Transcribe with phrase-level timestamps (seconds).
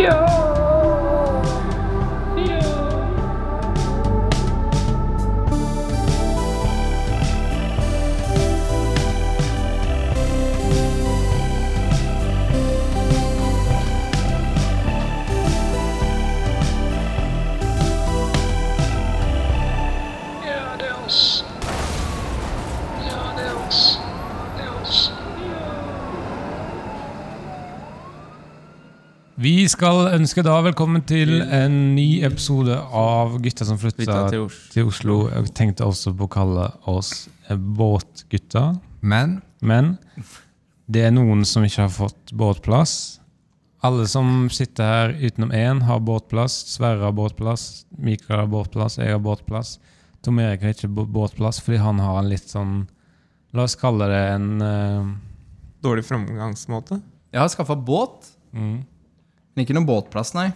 [0.00, 0.49] Ja,
[29.80, 34.66] skal ønske da velkommen til en ny episode av Gutta som flytta Flytta til Oslo.
[34.74, 35.14] til Oslo.
[35.30, 39.94] Jeg tenkte også på å kalle oss eh, Båtgutta, Men men
[40.84, 42.92] det er noen som ikke har fått båtplass.
[43.80, 46.58] Alle som sitter her utenom én, har båtplass.
[46.74, 49.78] Sverre har båtplass, Mikael har båtplass, jeg har båtplass.
[50.20, 52.82] Tom Erik har ikke båtplass fordi han har en litt sånn
[53.56, 55.12] La oss kalle det en uh,
[55.80, 57.00] Dårlig framgangsmåte.
[57.32, 58.34] jeg har skaffa båt.
[58.52, 58.80] mm.
[59.54, 60.50] Men ikke noen båtplass, nei.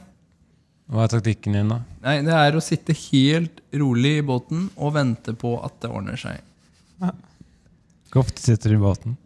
[0.93, 1.81] Hva er taktikken din, da?
[2.05, 2.19] nei.
[2.27, 6.43] Det er å sitte helt rolig i båten og vente på at det ordner seg.
[7.01, 9.17] Hvor ofte sitter du i båten?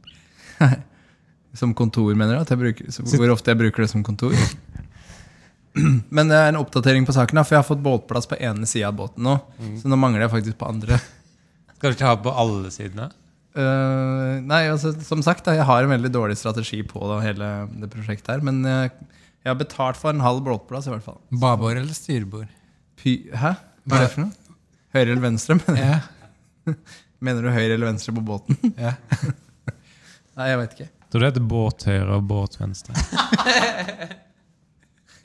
[1.59, 2.53] Som kontor, mener du?
[2.53, 4.35] Jeg bruker, så hvor ofte jeg bruker det som kontor?
[6.17, 8.91] Men det er en oppdatering på saken, for jeg har fått båtplass på ene sida
[8.91, 9.37] av båten nå.
[9.81, 11.01] Så nå mangler jeg faktisk på andre.
[11.77, 13.11] Skal du ikke ha på alle sidene?
[13.59, 17.51] Uh, nei, altså, som sagt, da, jeg har en veldig dårlig strategi på da, hele
[17.81, 18.45] det prosjektet her.
[18.47, 18.91] Men eh,
[19.45, 21.19] jeg har betalt for en halv båtplass, i hvert fall.
[21.31, 22.49] Babord eller styrbord?
[22.99, 23.55] Py Hæ?
[23.89, 24.57] Hva er det for noe?
[24.97, 25.55] Høyre eller venstre?
[25.61, 26.75] Mener, Ja.
[27.25, 28.59] mener du høyre eller venstre på båten?
[28.87, 28.95] ja.
[30.39, 30.89] Nei, jeg vet ikke.
[31.09, 32.95] Tror du det heter båthøyre og båtvenstre?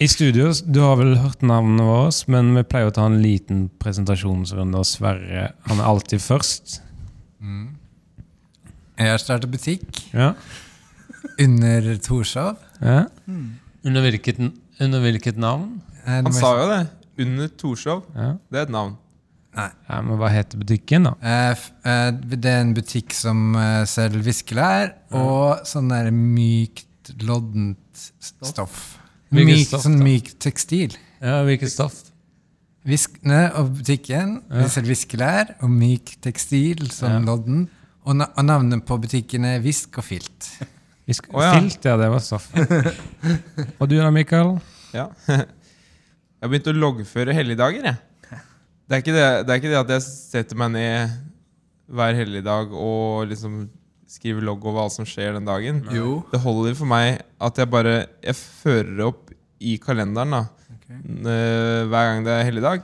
[0.04, 3.66] I studio, du har vel hørt navnet vårt, men vi pleier å ta en liten
[3.84, 6.80] presentasjonsrunde, og Sverre han er alltid først.
[8.98, 10.34] Jeg har startet butikk Ja.
[11.40, 12.58] under Torshov.
[12.82, 13.06] ja.
[13.86, 14.38] Under, hvilket,
[14.80, 15.82] under hvilket navn?
[16.06, 16.82] Han sa jo det.
[17.24, 18.04] Under Torshov.
[18.16, 18.34] Ja.
[18.52, 18.96] Det er et navn.
[19.56, 19.68] ja,
[20.02, 21.12] Men hva heter butikken, da?
[21.22, 26.88] Eh, f- eh, Det er en butikk som eh, selger viskelær og sånn der mykt,
[27.22, 28.98] loddent stoff.
[29.34, 30.04] Hvilket Myk, stoff, sånn da?
[30.08, 30.96] myk tekstil.
[31.22, 32.00] Ja, Hvilket stoff?
[32.86, 34.64] Viskene og butikken Ja.
[34.64, 37.20] de selger viskelær og myk tekstil, sånn Ja.
[37.20, 37.70] lodden.
[38.06, 40.50] Og, na og navnet på butikken er Visk og Filt.
[41.08, 41.52] Vi sk oh, ja.
[41.58, 42.46] Filt, ja, det var stoff.
[43.80, 44.56] Og du da, Mikael?
[44.96, 45.10] Ja.
[45.28, 48.00] Jeg har begynt å loggføre helligdager, jeg.
[48.84, 51.14] Det er, ikke det, det er ikke det at jeg setter meg ned
[51.96, 53.62] hver helligdag og liksom
[54.12, 55.80] skriver logg over alt som skjer den dagen.
[55.96, 56.18] Jo.
[56.34, 59.32] Det holder for meg at jeg bare Jeg fører opp
[59.64, 60.42] i kalenderen da
[60.92, 62.84] n- eh, hver gang det er helligdag.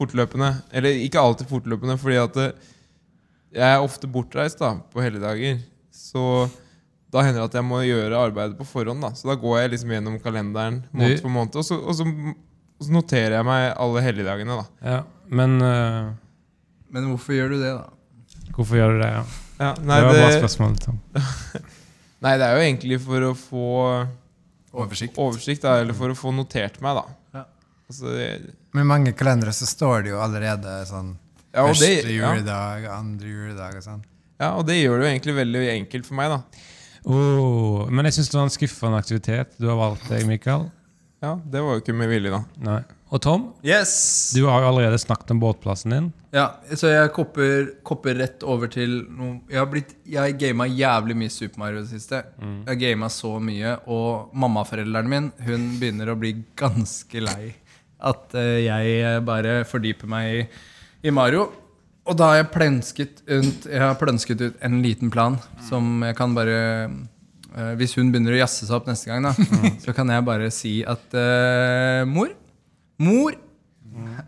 [0.00, 0.50] Fortløpende.
[0.74, 5.62] Eller ikke alltid fortløpende, fordi at jeg er ofte bortreist da på helligdager.
[5.94, 6.26] Så
[7.12, 9.00] da hender det at jeg må gjøre arbeidet på forhånd.
[9.04, 12.04] da Så da går jeg liksom gjennom kalenderen måned for måned, og så, og så,
[12.04, 14.58] og så noterer jeg meg alle helligdagene.
[14.60, 14.98] da Ja,
[15.28, 16.10] men uh,
[16.92, 17.88] Men hvorfor gjør du det, da?
[18.58, 19.10] hvorfor gjør du det?
[19.14, 19.24] ja?
[19.60, 20.84] ja, nei, det var bare spørsmålet.
[20.84, 20.98] Tom.
[22.24, 23.66] nei, det er jo egentlig for å få
[24.78, 25.16] Oversikt.
[25.18, 27.16] oversikt, da, eller for å få notert meg, da.
[27.38, 27.44] Ja.
[27.88, 31.14] Altså, jeg, Med mange kalendere så står det jo allerede sånn
[31.48, 34.02] ja, og det, første ja, juledag, andre juledag og sånn.
[34.38, 36.66] ja, og det gjør det jo egentlig veldig enkelt for meg, da.
[37.08, 40.66] Oh, men jeg syns det var en skuffende aktivitet du har valgt deg, Mikael.
[41.24, 42.42] Ja, Det var jo ikke med vilje, da.
[42.62, 42.80] Nei.
[43.08, 44.32] Og Tom, Yes!
[44.36, 46.08] du har jo allerede snakket om båtplassen din.
[46.36, 46.44] Ja,
[46.76, 51.32] så jeg kopper, kopper rett over til noe Jeg har blitt Jeg gama jævlig mye
[51.32, 52.20] Super Mario i det siste.
[52.36, 57.54] Jeg har gama så mye, og mammaforelderen min Hun begynner å bli ganske lei
[57.98, 60.42] at eh, jeg bare fordyper meg i,
[61.08, 61.48] i Mario.
[62.08, 65.36] Og da har jeg plønsket ut, jeg har plønsket ut en liten plan
[65.68, 69.34] som jeg kan bare uh, Hvis hun begynner å jazze seg opp neste gang, da,
[69.84, 72.32] så kan jeg bare si at uh, Mor,
[73.04, 73.36] mor,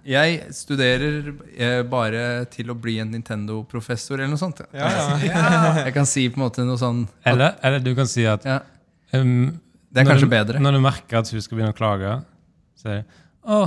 [0.09, 4.63] jeg studerer eh, bare til å bli en Nintendo-professor eller noe sånt.
[4.75, 5.35] Ja, ja.
[5.87, 8.47] Jeg kan si på en måte noe sånn at, Eller, eller du kan si at
[8.49, 8.57] ja,
[9.15, 9.53] um,
[9.91, 10.63] Det er kanskje du, bedre.
[10.65, 12.17] Når du merker at hun skal begynne å klage,
[12.81, 13.61] så er det Å,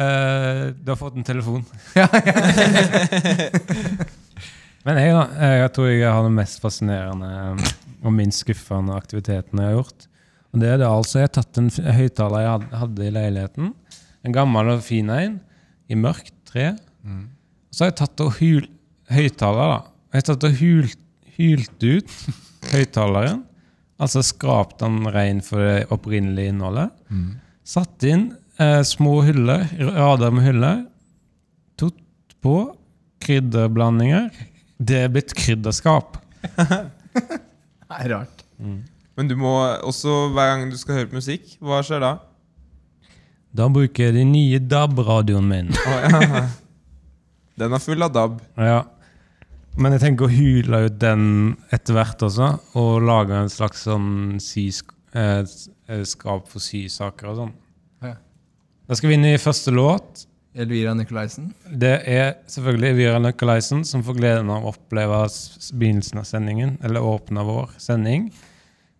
[0.00, 1.64] eh, du har fått en telefon.
[4.86, 5.24] Men jeg, da,
[5.60, 7.30] jeg tror jeg har den mest fascinerende
[8.00, 10.06] og minst skuffende aktiviteten jeg har gjort.
[10.50, 11.70] Og det er det altså, Jeg har tatt en
[12.00, 13.74] høyttaler jeg hadde i leiligheten.
[14.24, 15.36] En gammel og fin en
[15.90, 16.72] i mørkt tre.
[17.70, 18.64] Så har jeg tatt og hul,
[19.12, 19.80] høyttaler, da.
[20.10, 20.98] Jeg har tatt og hult,
[21.36, 22.16] hylt ut
[22.72, 23.44] høyttaleren.
[24.00, 26.90] Altså skrapt den ren for det opprinnelige innholdet.
[27.68, 28.30] Satt inn
[28.60, 29.66] eh, små hyller,
[29.96, 30.84] rader med hyller.
[31.80, 31.98] Tott
[32.44, 32.56] på
[33.24, 34.30] krydderblandinger.
[34.80, 36.20] Det er blitt krydderskap.
[37.90, 38.44] Det er rart.
[39.18, 39.50] Men du må
[39.82, 42.12] også, hver gang du skal høre på musikk, hva skjer da?
[43.50, 45.72] Da bruker jeg den nye DAB-radioen min.
[47.60, 48.38] Den er full av DAB.
[48.56, 48.84] Ja.
[49.80, 51.24] Men jeg tenker å hyle ut den
[51.74, 57.52] etter hvert også, og lage en slags sånn eh, eh, skap for sysaker og sånn.
[58.90, 60.24] Da skal vi inn i første låt.
[60.58, 61.52] Elvira Nicolaisen.
[61.78, 65.20] Det er selvfølgelig Elvira Nicolaisen som får gleden av å oppleve
[65.78, 68.24] begynnelsen av sendingen, eller åpne vår sending.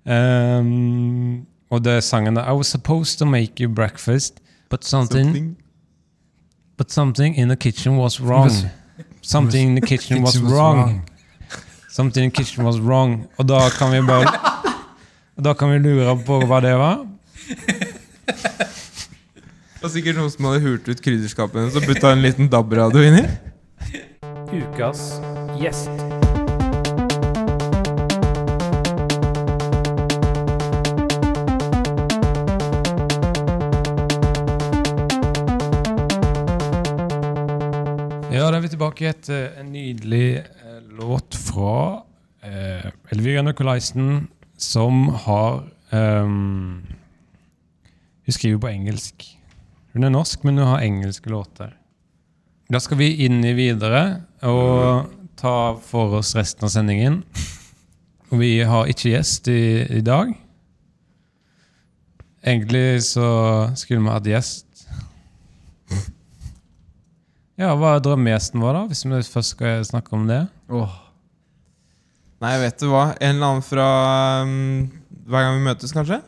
[0.07, 1.41] Um,
[1.75, 4.39] og det er sangen I was supposed to make you breakfast,
[4.71, 5.57] but something, Something.
[6.79, 8.71] but something in the kitchen was wrong.
[9.23, 11.03] Something in the kitchen was wrong.
[11.91, 13.27] Something in the kitchen was wrong.
[13.39, 14.39] Og da kan vi bare
[15.45, 17.03] Da kan vi lure på hva det var.
[19.81, 23.01] Det var sikkert noen som hadde hult ut krydderskapet hennes og putta en liten DAB-radio
[23.01, 23.23] inni.
[24.53, 25.07] Ukas
[25.57, 25.89] gjest.
[38.29, 42.05] Ja, da er vi tilbake etter en nydelig eh, låt fra
[42.45, 44.29] eh, Elvira Nicolaisen,
[44.61, 46.83] som har ehm,
[48.29, 49.40] Hun skriver på engelsk.
[49.95, 51.73] Hun er norsk, men hun har engelske låter.
[52.71, 55.11] Da skal vi inn i videre og
[55.41, 57.25] ta for oss resten av sendingen.
[58.31, 60.31] Og vi har ikke gjest i, i dag.
[62.47, 63.27] Egentlig så
[63.77, 64.67] skulle vi hatt gjest.
[67.61, 68.85] Ja, hva er drømmegjesten vår, da?
[68.89, 70.45] Hvis vi først skal snakke om det.
[70.73, 70.95] Oh.
[72.41, 73.11] Nei, vet du hva?
[73.19, 73.89] En eller annen fra
[74.47, 74.87] um,
[75.29, 76.23] Hver gang vi møtes, kanskje?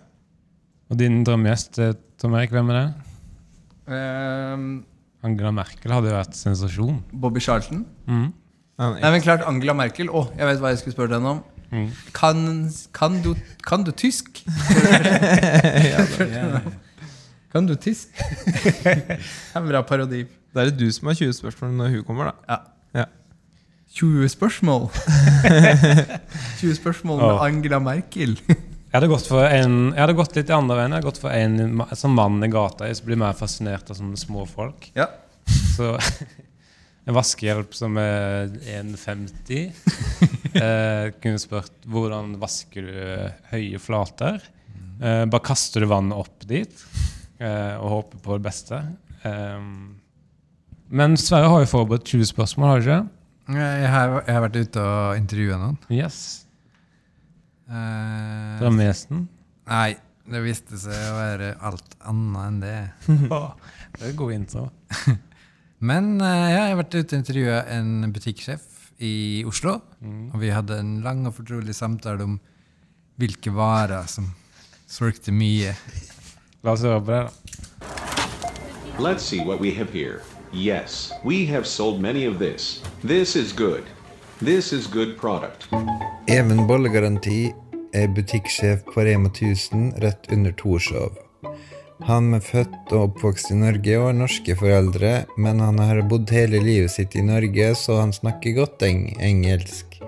[0.92, 1.80] Og din drømmegjest,
[2.20, 3.11] Tom Erik, hvem er det?
[3.88, 4.84] Ehm,
[5.22, 7.00] Angela Merkel hadde jo vært sensasjon.
[7.12, 7.84] Bobby Charlton.
[8.06, 8.28] Mm.
[8.82, 10.10] Nei, men klart Angela Merkel.
[10.10, 11.42] Å, jeg vet hva jeg skulle spørre henne om.
[11.72, 11.88] Mm.
[12.12, 12.42] Kan,
[12.92, 13.32] kan, du,
[13.64, 14.42] kan du tysk?
[17.52, 18.08] Kan du tysk?
[18.16, 20.22] Det er en bra parodi.
[20.54, 22.58] Da er det du som har 20 spørsmål når hun kommer, da.
[22.96, 23.04] Ja.
[23.92, 24.86] 20 spørsmål.
[26.62, 27.40] 20 spørsmål med.
[27.44, 28.38] Angela Merkel.
[28.92, 30.92] Jeg hadde gått, for en, jeg hadde gått litt i andre veien.
[30.92, 33.96] Jeg hadde gått for en sånn som mann i gata jeg blir mer fascinert av
[33.96, 34.90] sånne små folk.
[34.92, 35.06] Ja.
[35.78, 35.94] Så
[37.08, 39.72] en vaskehjelp som er 1,50
[40.60, 43.00] eh, Kunne spurt hvordan vasker du
[43.54, 44.44] høye flater.
[45.00, 46.84] Eh, bare kaster du vannet opp dit
[47.40, 48.84] eh, og håper på det beste.
[49.24, 49.58] Eh,
[50.92, 53.02] men Sverre har jo forberedt 20 spørsmål, har du ikke?
[53.56, 55.80] Jeg har, jeg har vært ute og intervjua noen.
[55.88, 56.41] Yes.
[57.72, 59.26] Eh, Drømmegjesten.
[59.70, 59.94] nei,
[60.28, 62.78] det viste seg å være alt annet enn det.
[63.92, 64.66] Det er en god intro.
[65.88, 68.68] Men eh, ja, jeg har vært ute og intervjua en butikksjef
[69.02, 69.14] i
[69.48, 69.78] Oslo.
[70.32, 72.38] Og vi hadde en lang og fortrolig samtale om
[73.20, 74.30] hvilke varer som
[74.88, 75.74] solgte mye.
[76.62, 77.32] La oss høre på det, da.
[79.02, 80.20] Let's see what we have here.
[80.52, 82.82] Yes, we have sold many of this.
[83.02, 83.84] This is good.
[84.40, 85.68] This is good product.
[86.28, 87.52] Even Bollegaranti
[87.92, 91.18] er butikksjef på Rema 1000 rett under Torshov.
[92.02, 96.32] Han er født og oppvokst i Norge og har norske foreldre, men han har bodd
[96.34, 100.00] hele livet sitt i Norge, så han snakker godt eng engelsk.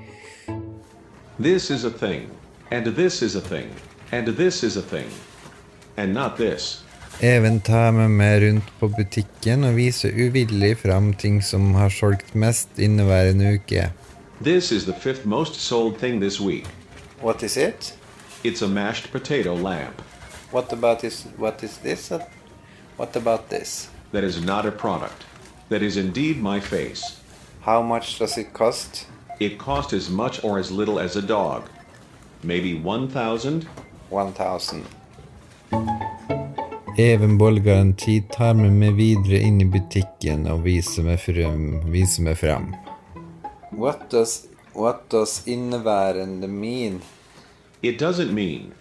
[1.39, 2.27] This is a thing.
[2.71, 3.71] And this is a thing.
[4.11, 5.11] And this is a thing.
[5.97, 6.83] And not this.
[7.21, 12.35] Even tar med meg rundt på butikken og viser uvillig fram ting som har solgt
[12.35, 13.93] mest inneværende uke.
[14.43, 16.67] This is the fifth most sold thing this week.
[17.25, 17.97] What is it?
[18.45, 20.03] It's a mashed potato lamp.
[20.51, 21.23] What about this?
[21.39, 22.13] What is this?
[22.99, 23.89] What about this?
[24.13, 25.25] That is not a product.
[25.71, 27.23] That is indeed my face.
[27.63, 29.07] How much does it cost?
[29.41, 31.71] It cost as much or as little as a dog.
[32.43, 33.67] Maybe 1,000?
[34.11, 34.85] 1000.
[36.99, 41.81] Even Bollgaranti tar med meg videre inn i butikken og viser meg frem.
[41.89, 42.75] Viser meg frem.
[43.73, 47.03] What does, what does inneværende mean?
[47.83, 48.73] It doesn't mean.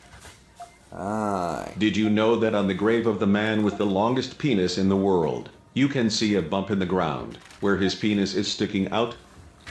[0.92, 4.78] Ah, Did you know that on the grave of the man with the longest penis
[4.78, 8.48] in the world, you can see a bump in the ground where his penis is
[8.48, 9.16] sticking out?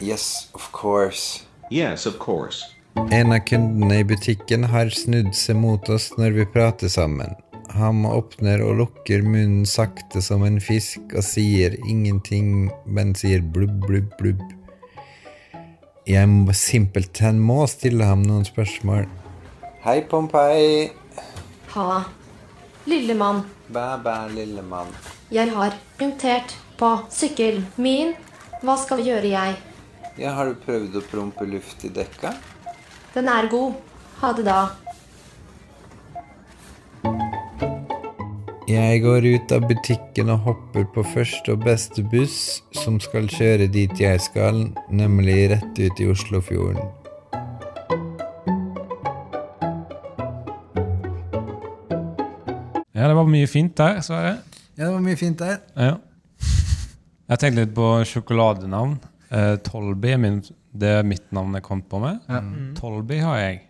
[0.01, 1.45] yes, of course.
[1.71, 2.65] Yes, of course.
[3.11, 7.37] En av kundene i butikken har snudd seg mot oss når vi prater sammen.
[7.73, 13.79] Han åpner og lukker munnen sakte som en fisk og sier ingenting, men sier blubb,
[13.87, 14.43] blubb, blubb.
[16.09, 19.07] Jeg må simpelthen må stille ham noen spørsmål.
[19.85, 20.89] Hei, Pompeii.
[21.75, 22.03] Ha.
[22.91, 24.89] Lille mann, Bæ, bæ, lille mann.
[25.31, 28.15] jeg har punktert på sykkelen min.
[28.63, 29.55] Hva skal gjøre jeg?
[30.19, 32.35] Ja, har du prøvd å prompe luft i dekka?
[33.15, 33.73] Den er god.
[34.21, 34.59] Ha det da.
[38.71, 43.67] Jeg går ut av butikken og hopper på første og beste buss som skal kjøre
[43.67, 46.87] dit jeg skal, nemlig rett ut i Oslofjorden.
[52.95, 54.37] Ja, det var mye fint der, Sverre.
[54.77, 55.59] Ja, det var mye fint der.
[55.75, 55.99] Ja.
[57.33, 58.95] Jeg tenkte litt på sjokoladenavn.
[59.33, 60.39] Uh, Tolby er min,
[60.71, 62.23] det er mitt navn jeg kom på med.
[62.31, 62.45] Ja.
[62.79, 63.61] Tolby har jeg.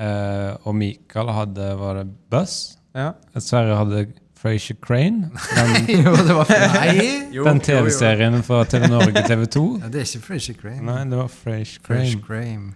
[0.00, 2.78] Uh, og Mikael hadde var det Buss.
[2.96, 3.12] Ja.
[3.36, 4.06] Sverre hadde
[4.42, 5.30] Frazier Crane.
[5.54, 7.08] Den, Jo, det var Nei!
[7.36, 7.60] Den.
[7.62, 9.62] TV-serien fra TV Norge TV 2.
[9.84, 10.82] Ja, det er ikke Frasier Crane.
[10.88, 12.18] Nei, det var Frasier Crane.
[12.26, 12.72] Crane.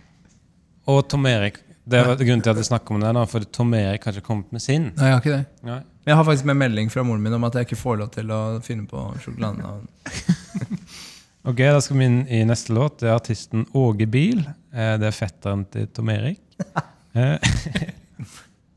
[0.87, 1.59] Og Tom Erik.
[1.87, 4.27] Det var grunnen til at jeg snakker om det, da, for Tom Erik har ikke
[4.27, 4.89] kommet med sin.
[4.97, 5.45] Nei, jeg har ikke det.
[5.69, 5.81] Nei.
[6.07, 8.11] Men jeg har faktisk med melding fra moren min om at jeg ikke får lov
[8.15, 9.87] til å finne på sjokoladenavn.
[11.47, 12.97] Ok, Da skal vi inn i neste låt.
[12.99, 14.41] Det er artisten Åge Bil.
[14.75, 16.41] Eh, Det er fetteren til Tom Erik.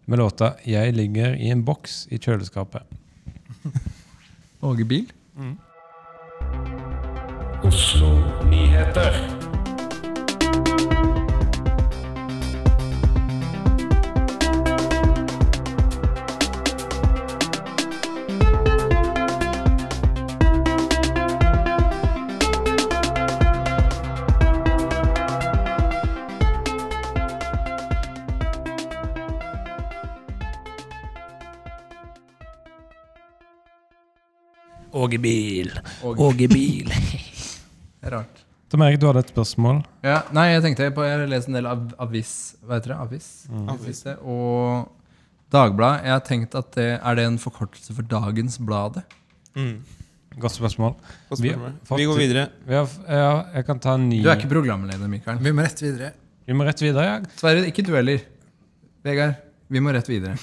[0.10, 2.84] Med låta 'Jeg ligger i en boks i kjøleskapet'.
[4.62, 5.12] Åge Bil?
[7.64, 8.10] Oslo
[8.50, 9.39] Nyheter.
[35.00, 35.72] Åge Bil.
[36.04, 36.92] Åge Bil.
[38.14, 38.42] Rart.
[38.70, 39.80] Tom Erik, du hadde et spørsmål.
[40.06, 42.98] Ja, nei, jeg tenkte på Jeg har lest en del av avis Hva heter det?
[43.02, 43.30] Avis?
[43.74, 44.02] Avis.
[44.22, 44.92] Og
[45.50, 46.04] Dagbladet.
[46.06, 49.02] Jeg har tenkt at det Er det en forkortelse for Dagens Bladet?
[49.58, 49.80] Mm.
[50.40, 50.94] Godt spørsmål.
[51.32, 51.74] Godt Vi- spørsmål.
[51.90, 52.44] fått- Vi går videre.
[52.68, 55.40] Vi har, ja, jeg kan ta en ny Du er ikke programleder, Mikael.
[55.42, 56.12] Vi må rett videre.
[56.46, 57.04] Vi må rett videre.
[57.06, 57.20] Ja.
[57.36, 58.22] Sverre, ikke du heller.
[59.04, 59.36] Vegard,
[59.70, 60.38] vi må rett videre.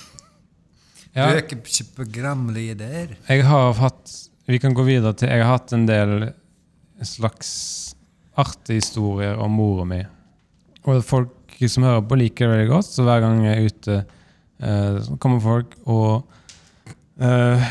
[1.15, 1.63] Ja, Du er ikke
[1.97, 3.17] programleder.
[3.29, 6.29] jeg har hatt Vi kan gå videre til Jeg har hatt en del
[7.03, 7.51] slags
[8.39, 9.99] artige historier om mora mi.
[10.87, 13.97] Og folk som hører på, liker det veldig godt, så hver gang jeg er ute,
[14.61, 16.29] eh, så kommer folk og
[17.19, 17.65] eh,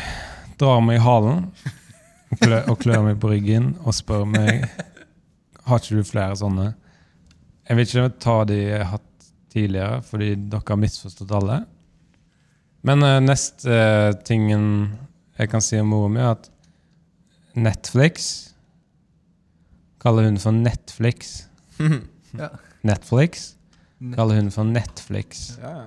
[0.60, 4.66] drar meg i halen og klør, og klør meg på ryggen og spør meg
[5.66, 6.68] Har ikke du flere sånne.
[7.66, 11.62] Jeg vil ikke ta de jeg har hatt tidligere, fordi dere har misforstått alle.
[12.86, 14.68] Men eh, neste eh, tingen
[15.36, 16.50] jeg kan si om mora mi, er at
[17.56, 18.30] Netflix
[20.02, 21.44] kaller hun for Netflix.
[22.36, 22.50] Ja.
[22.84, 23.54] Netflix
[24.12, 25.54] kaller hun for Netflix.
[25.62, 25.84] Ja, ja.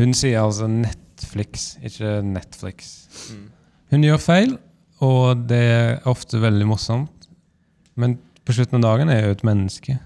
[0.00, 2.92] Hun sier altså Netflix, ikke Netflix.
[3.28, 3.42] Mm.
[3.92, 4.54] Hun gjør feil,
[5.04, 7.28] og det er ofte veldig morsomt.
[8.00, 8.16] Men
[8.46, 9.98] på slutten av dagen er jeg jo et menneske.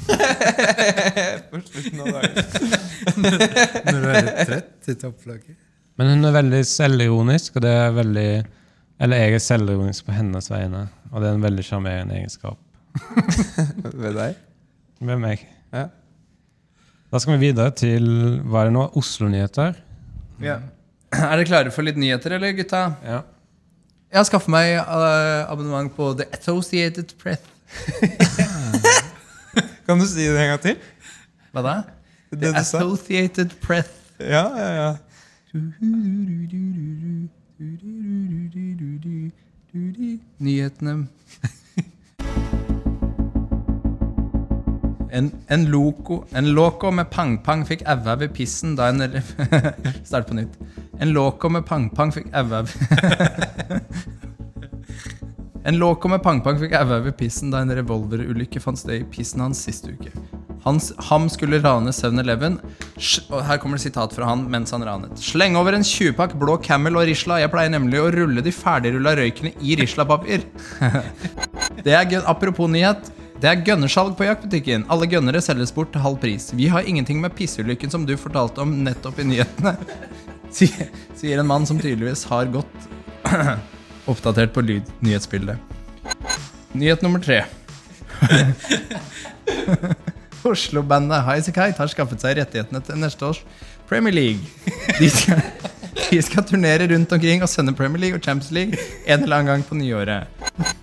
[1.50, 2.38] På slutten av dagen.
[3.18, 5.58] Når du er litt trett i topplaget.
[5.98, 8.30] Men hun er veldig selvironisk, og det er veldig
[9.00, 12.58] Eller jeg er selvironisk på hennes vegne, og det er en veldig sjarmerende egenskap
[14.02, 14.36] Ved deg?
[15.00, 15.44] ved meg.
[15.72, 15.86] Ja.
[17.10, 18.04] Da skal vi videre til
[18.44, 18.82] hva er det nå?
[19.00, 19.78] Oslo-nyheter.
[20.44, 20.58] Ja.
[21.16, 22.82] Er dere klare for litt nyheter, eller, gutta?
[23.06, 23.22] Ja.
[24.10, 27.40] Jeg har skaffet meg eh, abonnement på The Associated Press.
[29.86, 30.76] Kan du si det en gang til?
[31.54, 31.74] Hva da?
[32.34, 32.52] Det The?
[32.60, 33.90] Associated Press.
[34.20, 34.90] Ja, ja, ja.
[40.38, 40.92] Nyhetene
[45.10, 49.02] En, en, loko, en loco med pang-pang fikk aua ved pissen da en
[50.08, 50.54] Start på nytt.
[51.02, 52.64] En loco med pang-pang fikk aua
[55.68, 59.40] En loco med pang-pang fikk aua ved pissen da en revolverulykke fant sted i pissen
[59.44, 60.10] hans sist uke.
[60.64, 62.58] Hans, ham skulle rane 7-Eleven.
[63.00, 65.16] Sj- Og her kommer det sitat fra han mens han ranet.
[65.20, 67.38] Sleng over en 20-pakk blå Camel og Risla.
[67.40, 70.44] Jeg pleier nemlig å rulle de ferdigrulla røykene i Risla-papir.
[71.84, 73.08] Det er Apropos nyhet.
[73.40, 74.82] Det er gønnersalg på jaktbutikken.
[74.92, 76.50] Alle gønnere selges bort til halv pris.
[76.52, 79.72] Vi har ingenting med pisseulykken som du fortalte om nettopp i nyhetene.
[80.52, 82.88] Sier en mann som tydeligvis har gått
[84.12, 85.56] oppdatert på lyd nyhetsbildet.
[86.76, 87.46] Nyhet nummer tre.
[90.46, 93.42] Oslo-bandet Highasakite har skaffet seg rettighetene til neste års
[93.88, 94.40] Premier League.
[94.98, 95.42] De skal,
[96.10, 99.52] de skal turnere rundt omkring og sende Premier League og Champions League en eller annen
[99.52, 100.26] gang på nyåret.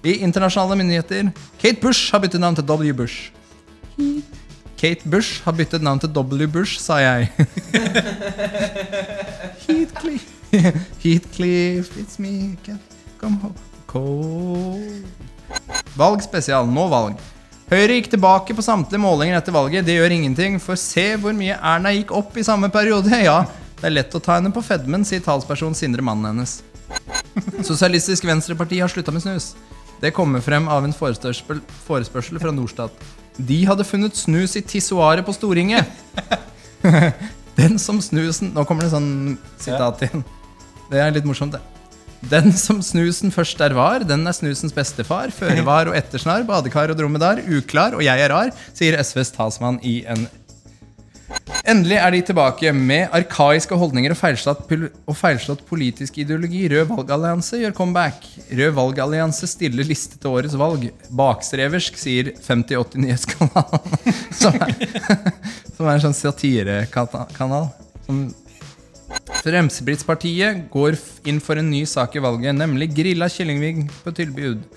[0.03, 2.93] I internasjonale myndigheter Kate Bush har byttet navn til W.
[2.93, 3.31] Bush.
[4.77, 6.47] Kate Bush har byttet navn til W.
[6.47, 7.31] Bush, sa jeg.
[9.67, 10.27] Heathcliff,
[11.01, 12.57] Heathcliff, it's me,
[13.17, 13.55] come home.
[13.87, 15.03] Cold.
[15.95, 16.67] Valg spesial.
[16.67, 17.17] Nå valg.
[17.67, 19.83] Høyre gikk tilbake på samtlige målinger etter valget.
[19.83, 23.12] Det gjør ingenting, for se hvor mye Erna gikk opp i samme periode.
[23.27, 23.41] Ja,
[23.77, 26.62] Det er lett å ta henne på fedmen, sier talsperson Sindre, mannen hennes.
[27.67, 29.51] Sosialistisk Venstreparti har slutta med snus.
[30.00, 32.95] Det kommer frem av en forespørsel, forespørsel fra Norstat.
[33.38, 35.91] De hadde funnet snus i tissoaret på Stortinget.
[37.59, 40.24] Den som snusen Nå kommer det sånn sitat igjen.
[40.88, 41.76] Det er litt morsomt, det.
[42.25, 45.29] Den som snusen først er var, den er snusens bestefar.
[45.36, 47.43] Føre var og ettersnar, badekar og dromedar.
[47.45, 50.27] Uklar, og jeg er rar, sier SVs talsmann i en
[51.67, 56.62] Endelig er de tilbake med arkaiske holdninger og feilslått, og feilslått politisk ideologi.
[56.71, 58.24] Rød valgallianse gjør comeback.
[58.47, 60.88] Rød valgallianse stiller liste til årets valg.
[61.19, 63.97] Bakstreversk, sier 5080 Nyhetskanalen.
[64.41, 64.75] Som er,
[65.75, 67.67] som er en sånn satirekanal.
[68.07, 68.27] Som
[69.43, 70.97] Fremskrittspartiet går
[71.29, 74.63] inn for en ny sak i valget, nemlig grilla kyllingving på tilbud.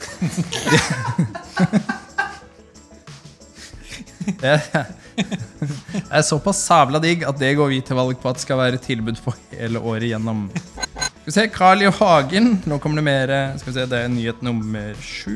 [4.40, 8.78] Det er, såpass sabla digg at det går vi til valg på at skal være
[8.82, 10.46] tilbud på hele året gjennom.
[10.54, 11.88] Skal vi se, Carl I.
[11.92, 15.34] Hagen Nå kommer det mer eh, Skal vi se, det er nyhet nummer sju.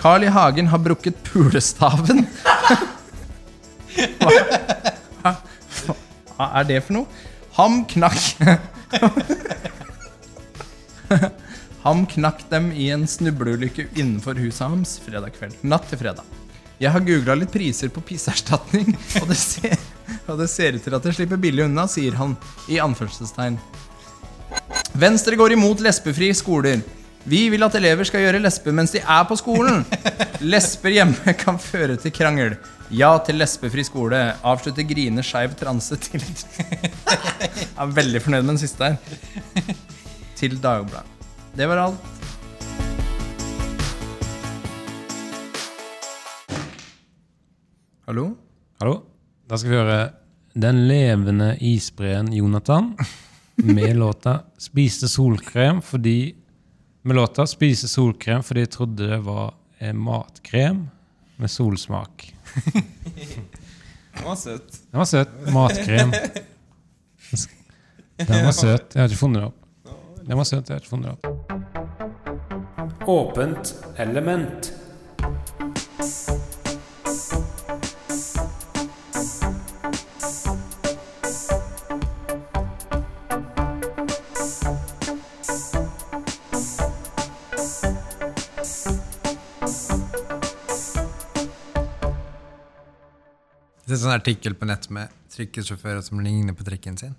[0.00, 0.30] Carl I.
[0.34, 2.26] Hagen har brukket pulestaven.
[3.94, 4.30] Hva,
[5.22, 5.32] hva,
[6.34, 7.06] hva er det for noe?
[7.54, 8.18] Ham knakk
[11.84, 15.54] Ham knakk dem i en snubleulykke innenfor huset hans fredag kveld.
[15.62, 16.24] Natt til fredag.
[16.80, 19.30] Jeg har googla litt priser på pisseerstatning, og
[20.26, 22.34] og det ser ut til at det slipper billig unna, sier han
[22.72, 23.58] i anførselstegn.
[24.98, 26.82] Venstre går imot lesbefri skoler.
[27.24, 29.84] Vi vil at elever skal gjøre lesbe mens de er på skolen.
[30.44, 32.56] Lesber hjemme kan føre til krangel.
[32.94, 34.18] Ja til lesbefri skole.
[34.46, 39.72] Avslutte Grine skeiv transe til Jeg er veldig fornøyd med den siste her.
[40.38, 41.26] Til Dagbladet.
[41.58, 42.04] Det var alt.
[48.06, 48.28] Hallo?
[48.78, 48.94] Hallo?
[49.50, 49.98] Da skal vi høre
[50.54, 52.92] Den levende isbreen Jonathan
[53.56, 56.34] med låta 'Spiste solkrem' fordi
[57.02, 59.54] Med låta 'Spise solkrem' fordi jeg trodde det var
[59.92, 60.86] matkrem
[61.36, 62.34] med solsmak.
[64.14, 64.80] Den var søt.
[64.90, 65.28] Den var søt.
[65.52, 66.12] Matkrem.
[68.18, 68.94] Den var søt.
[68.94, 69.58] Jeg har ikke funnet det opp.
[70.24, 71.24] Den var søt, jeg har ikke funnet det opp.
[73.10, 74.72] Åpent element.
[93.94, 97.12] Det er sånn artikkel på nett med trikkesjåfører som ligner på trikken sin.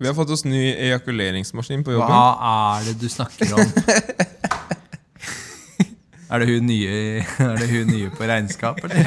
[0.00, 2.08] Vi har fått oss ny ejakuleringsmaskin på jobben.
[2.08, 3.60] Hva er det du snakker om?
[6.30, 9.04] er, det hun nye, er det hun nye på regnskap, eller?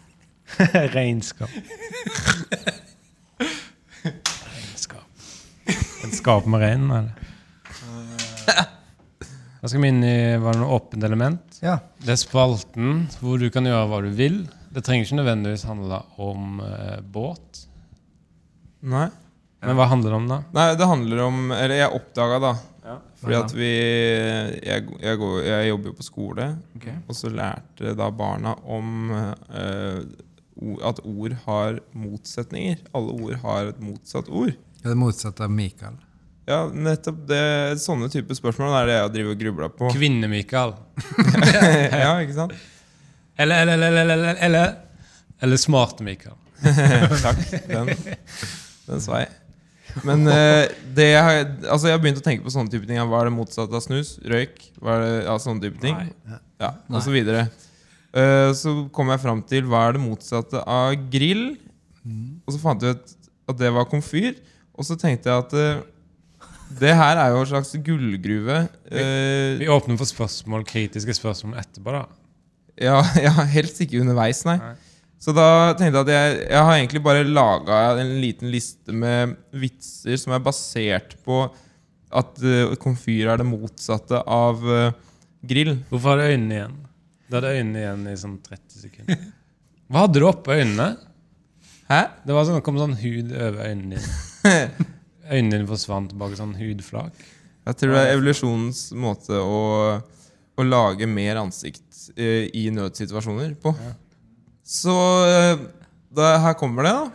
[0.96, 1.52] Regnskap.
[4.00, 5.04] Regnskap.
[6.00, 7.25] En skap med reinen, eller?
[9.66, 11.56] Da skal vi inn i var det noe åpent element.
[11.58, 11.80] Ja.
[11.98, 14.36] Det er spalten hvor du kan gjøre hva du vil.
[14.70, 17.64] Det trenger ikke nødvendigvis handle om eh, båt.
[18.86, 19.08] Nei.
[19.66, 20.38] Men hva handler det om, da?
[20.54, 22.54] Nei, det handler om Eller jeg oppdaga, da.
[23.18, 26.48] Fordi at vi jeg, jeg, går, jeg jobber jo på skole,
[26.78, 26.98] okay.
[27.02, 30.02] og så lærte da barna om eh,
[30.86, 32.86] at ord har motsetninger.
[32.94, 34.54] Alle ord har et motsatt ord.
[34.84, 35.98] Er det motsatte av Mikael.
[36.46, 37.40] Ja, nettopp det,
[37.82, 39.88] Sånne type spørsmål er det jeg driver og grubler på.
[39.96, 40.76] Kvinne-Mikael.
[42.04, 42.54] ja, ikke sant?
[43.36, 44.76] Eller, eller, eller, eller, eller,
[45.42, 46.36] eller, smarte-Mikael.
[47.26, 47.42] Takk.
[47.68, 47.90] Den,
[48.86, 49.24] den svei.
[50.06, 53.00] Men eh, det jeg, har- altså jeg har begynt å tenke på sånne type ting.
[53.10, 54.14] Hva er det motsatte av snus?
[54.28, 54.56] Røyk?
[54.80, 55.98] Hva er det, ja, sånne type ting.
[56.62, 57.46] Ja, og så videre.
[58.16, 61.48] Eh, så kom jeg fram til hva er det motsatte av grill.
[62.46, 63.14] Og så fant jeg ut
[63.50, 64.38] at det var komfyr.
[64.76, 65.84] Og så tenkte jeg at eh,
[66.80, 68.60] det her er jo en slags gullgruve.
[68.90, 69.04] Vi,
[69.62, 72.04] Vi åpner for spørsmål, kritiske spørsmål etterpå, da.
[72.76, 74.58] Ja, ja, helst ikke underveis, nei.
[74.60, 74.74] Nei.
[75.22, 79.32] Så da tenkte jeg at jeg, jeg har egentlig bare laga en liten liste med
[79.56, 81.46] vitser som er basert på
[82.16, 84.92] at uh, komfyr er det motsatte av uh,
[85.46, 85.78] grill.
[85.88, 86.76] Hvorfor har du øynene igjen?
[87.26, 89.24] Du hadde øynene igjen i sånn 30 sekunder.
[89.90, 90.90] Hva hadde du oppå øynene?
[91.88, 92.02] Hæ?
[92.26, 94.92] Det var sånn, det kom sånn hud over øynene dine.
[95.26, 97.14] Øynene dine forsvant bak sånn hudflak.
[97.66, 99.62] Jeg tror det er evolusjonens måte å,
[100.54, 103.72] å lage mer ansikt eh, i nødsituasjoner på.
[104.62, 104.94] Så
[105.26, 105.58] eh,
[106.14, 107.06] da, her kommer det, da.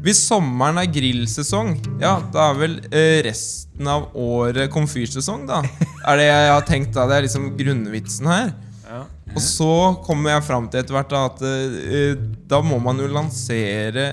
[0.00, 5.64] Hvis sommeren er grillsesong, ja, da er vel eh, resten av året komfyrsesong, da.
[6.06, 8.54] Er det jeg har tenkt da, det er liksom grunnvitsen her.
[9.30, 9.72] Og så
[10.06, 11.38] kommer jeg fram til etter hvert da, at
[12.50, 14.06] da må man jo lansere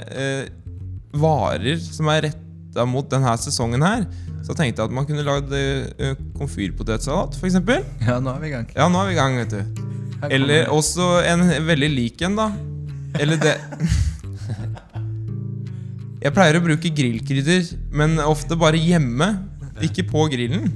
[1.14, 4.06] varer som er retta mot denne sesongen her.
[4.46, 7.58] Så tenkte jeg at man kunne lagd uh, komfyrpotetsalat, f.eks.
[8.08, 8.68] Ja, nå er vi i gang.
[8.76, 9.84] Ja, nå er vi i gang, vet du.
[10.32, 12.48] Eller også en veldig lik en, da.
[13.22, 13.56] Eller det
[16.24, 19.28] Jeg pleier å bruke grillkrydder, men ofte bare hjemme,
[19.86, 20.72] ikke på grillen.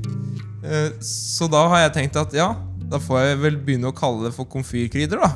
[0.61, 2.51] Eh, Så da har jeg tenkt at ja,
[2.91, 5.31] da får jeg vel begynne å kalle det for komfyrkrydder, da.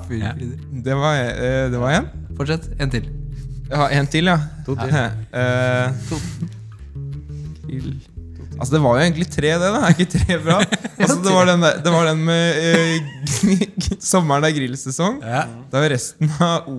[0.86, 1.72] Det var, én.
[1.74, 2.12] det var en.
[2.38, 2.70] Fortsett.
[2.78, 3.08] En til.
[3.70, 4.40] Ja, en til, ja.
[4.66, 4.94] To til.
[5.34, 6.20] Uh, to.
[7.66, 7.96] til.
[8.56, 9.70] Altså, det var jo egentlig tre, det.
[9.74, 10.60] da Er ikke tre bra?
[10.96, 15.18] Altså, det, var den der, det var den med uh, Sommeren er grillsesong.
[15.28, 15.42] Ja.
[15.72, 16.70] Da er resten av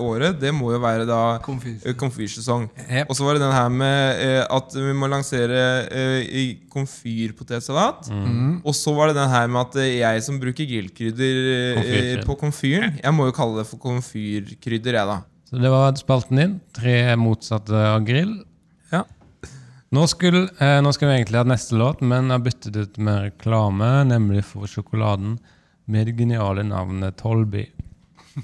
[0.00, 1.94] året Det må jo være da Komfyr.
[2.00, 2.66] komfyrsesong.
[2.88, 3.06] Yep.
[3.06, 8.10] Og så var det den her med uh, at vi må lansere uh, komfyrpotetsalat.
[8.10, 8.60] Mm.
[8.66, 11.38] Og så var det den her med at eh, jeg som bruker grillkrydder
[11.80, 15.20] eh, på komfyren Jeg må jo kalle det for komfyrkrydder, jeg, da.
[15.50, 16.60] Så det var spalten din.
[16.72, 18.36] Tre motsatte av grill.
[18.92, 19.02] Ja.
[19.90, 23.00] Nå, skulle, eh, nå skal vi egentlig ha neste låt, men jeg har byttet ut
[23.02, 25.40] med reklame, nemlig for sjokoladen
[25.90, 27.64] med det geniale navnet Tolby.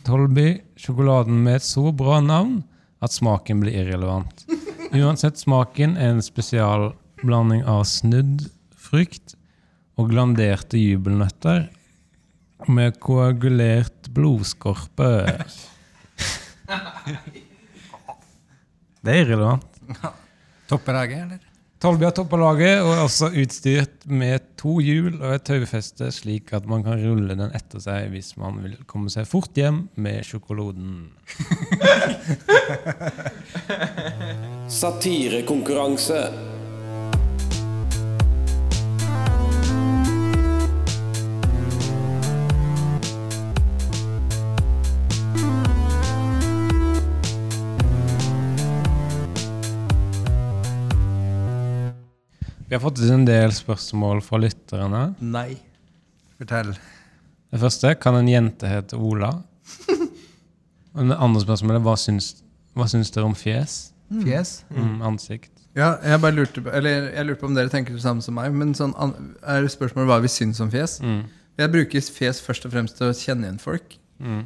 [0.03, 2.64] Tolby, sjokoladen med et så bra navn
[2.99, 4.42] at smaken blir irrelevant.
[4.90, 9.37] Uansett smaken er en spesialblanding av snudd frukt
[9.95, 11.69] og glanderte jubelnøtter
[12.66, 15.12] med koagulert blodskorpe.
[19.07, 19.70] Det er irrelevant.
[20.66, 21.38] Toppelaget, eller?
[21.76, 26.48] Tolby har toppa laget og er også utstyrt med to hjul og et taufeste, slik
[26.57, 30.24] at man kan rulle den etter seg hvis man vil komme seg fort hjem med
[30.24, 31.12] sjokoladen.
[34.81, 36.56] Satirekonkurranse.
[52.68, 55.02] Vi har fått en del spørsmål fra lytterne.
[55.22, 55.57] Nei.
[56.38, 56.72] Fortell.
[57.52, 59.31] Det første kan en jente hete Ola?
[60.96, 62.31] Og det andre spørsmålet er hva syns,
[62.76, 63.76] hva syns dere om fjes?
[64.24, 64.57] Fjes.
[64.72, 65.52] Mm, ansikt?
[65.76, 68.37] Ja, jeg bare lurte på Eller jeg lurte på om dere tenker det samme som
[68.38, 68.52] meg.
[68.57, 70.98] Men sånn, an- er spørsmålet hva vi syns om fjes?
[71.05, 71.24] Mm.
[71.61, 73.98] Jeg bruker fjes først og fremst til å kjenne igjen folk.
[74.20, 74.44] Mm.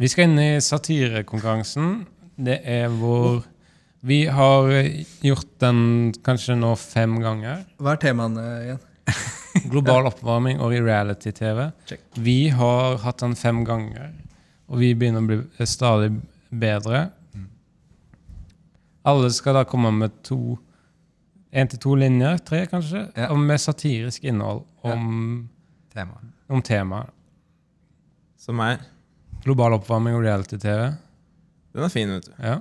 [0.00, 2.04] Vi skal inn i satirekonkurransen.
[2.40, 3.42] Det er hvor
[4.00, 4.70] Vi har
[5.20, 7.64] gjort den kanskje nå fem ganger.
[7.80, 8.80] Hva er temaene igjen?
[9.72, 11.64] Global oppvarming og reality-TV.
[12.22, 14.12] Vi har hatt den fem ganger,
[14.70, 16.12] og vi begynner å bli stadig
[16.50, 17.08] bedre.
[19.10, 20.58] Alle skal da komme med to
[21.50, 23.24] Én til to linjer, tre kanskje, Ja.
[23.32, 25.48] og med satirisk innhold om,
[25.92, 26.20] Tema.
[26.48, 27.00] om tema.
[28.38, 28.78] Som er
[29.42, 30.92] Global oppvarming og reality-TV.
[31.74, 32.30] Den er fin, vet du.
[32.38, 32.60] Ja.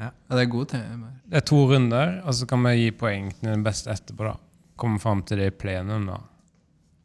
[0.00, 1.16] Ja, det er gode temaer.
[1.28, 4.24] Det er to runder, og så kan vi gi poeng til den beste etterpå.
[4.30, 4.34] da.
[4.80, 6.16] Komme fram til det i plenum, da.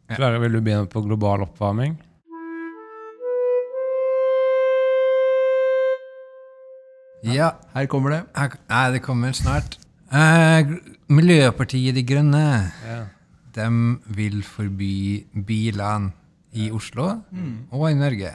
[0.10, 0.16] Ja.
[0.16, 1.98] Klare, vil du begynne på global oppvarming?
[7.26, 7.50] Ja.
[7.74, 8.22] Her kommer det.
[8.38, 9.78] Her, nei, det kommer snart.
[10.14, 10.76] Eh,
[11.10, 13.00] Miljøpartiet De Grønne Ja.
[13.56, 13.68] de
[14.16, 16.12] vil forby bilene
[16.54, 17.22] i Oslo
[17.72, 18.32] og i Norge.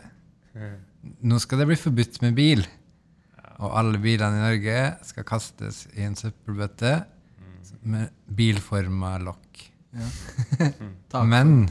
[1.22, 2.66] Nå skal det bli forbudt med bil.
[3.60, 6.94] Og alle bilene i Norge skal kastes i en søppelbøtte
[7.90, 9.66] med bilforma lokk.
[9.96, 10.08] Ja.
[11.32, 11.70] Men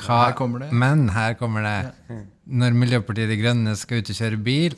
[0.00, 0.70] hva, Her kommer det.
[0.72, 1.92] Men her kommer det.
[2.50, 4.74] Når Miljøpartiet De Grønne skal ut og kjøre bil,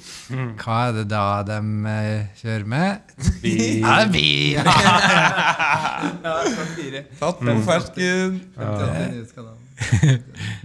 [0.60, 1.58] hva er det da de
[1.92, 3.14] eh, kjører med?
[3.42, 3.82] Bil.
[3.86, 4.58] Ja, bil!
[7.20, 8.40] Tatt på fersken.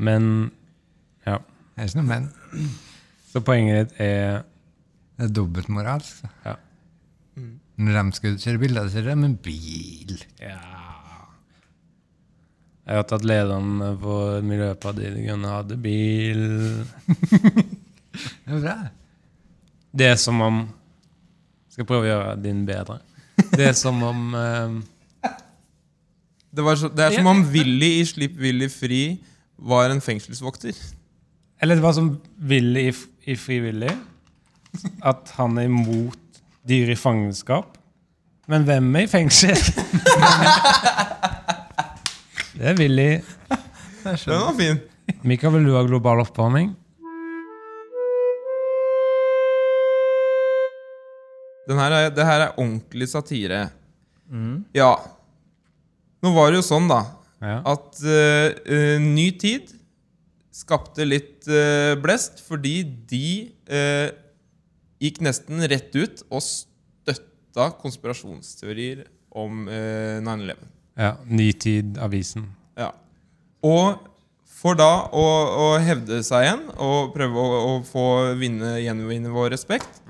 [0.02, 0.52] Men
[1.28, 1.38] ja.
[1.38, 2.30] Det er ikke noe men.
[3.30, 4.42] Så poenget ditt er
[5.18, 6.26] Det er dobbeltmoralsk.
[6.46, 6.54] Ja.
[7.38, 7.56] Mm.
[7.78, 10.14] Når de skal kjøre bil, da kjører de 'en bil.
[10.42, 10.58] Ja
[12.88, 16.86] Jeg har tatt lederen på Miljøpartiet De Grønne hadde bil.
[18.46, 18.78] Det er bra.
[19.94, 20.68] Det er som om
[21.70, 23.00] Skal prøve å gjøre din bedre.
[23.54, 24.84] Det er som om um,
[26.50, 29.20] Det, var så, det er som om Willy i Slipp Willy fri
[29.58, 30.74] var en fengselsvokter.
[31.62, 32.94] Eller det var som Willy i,
[33.26, 33.92] i Frivillig.
[35.06, 37.78] At han er imot dyr i fangenskap.
[38.48, 39.58] Men hvem er i fengsel?
[42.58, 43.10] Det er Willy.
[44.02, 44.80] Den var fin.
[45.28, 46.72] Mikael, vil du ha global oppvarming?
[51.68, 53.66] Den her er, det her er ordentlig satire.
[54.76, 54.94] Ja.
[56.24, 57.02] Nå var det jo sånn, da,
[57.44, 57.60] Ja.
[57.70, 59.74] at eh, Ny Tid
[60.58, 62.80] skapte litt uh, blest, fordi
[63.12, 63.28] de
[63.70, 64.08] eh,
[65.04, 69.06] gikk nesten rett ut og støtta konspirasjonsteorier
[69.38, 70.56] om eh, 9-11.
[70.98, 72.48] Ja, Nytid-avisen.
[72.78, 72.92] Ja.
[73.66, 74.00] Og
[74.58, 75.26] for da å,
[75.62, 78.06] å hevde seg igjen og prøve å, å få
[78.40, 80.02] vinne, gjenvinne vår respekt,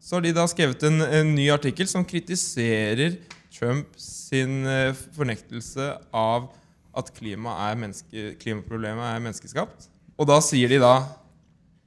[0.00, 3.18] så har de da skrevet en, en ny artikkel som kritiserer
[3.52, 6.48] Trump sin eh, fornektelse av
[6.96, 9.90] at klima er menneske, klimaproblemet er menneskeskapt.
[10.16, 10.94] Og da sier de da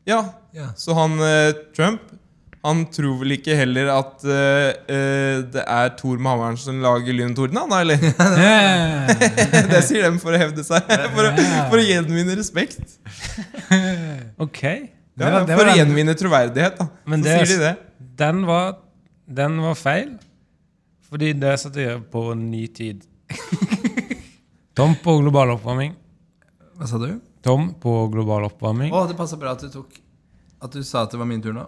[0.08, 0.22] Ja,
[0.54, 0.70] Ja.
[0.78, 2.06] så han eh, Trump
[2.64, 7.16] han tror vel ikke heller at uh, eh, det er Thor med hammeren som lager
[7.16, 8.00] lyn og torden, han, da, eller?
[9.74, 10.88] det sier dem for å hevde seg.
[10.88, 11.34] For å,
[11.74, 12.80] for å gjenvinne respekt.
[14.40, 14.62] Ok.
[14.64, 16.88] Ja, Det var- det for å gjenvinne troverdighet, da.
[17.04, 17.76] Men så det- sier de det.
[18.24, 18.78] Den var,
[19.28, 20.16] den var feil.
[21.12, 23.04] Fordi det satte jeg på ny tid.
[24.78, 25.94] Tom på global oppvarming.
[26.80, 27.20] Hva sa du?
[27.44, 28.96] Tom på global oppvarming.
[28.96, 30.00] Å, det passa bra at du tok
[30.64, 31.68] At du sa at det var min tur nå.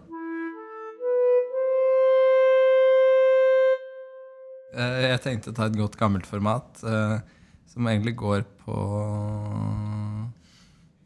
[4.75, 7.19] Jeg tenkte å ta et godt gammelt format eh,
[7.71, 8.75] som egentlig går på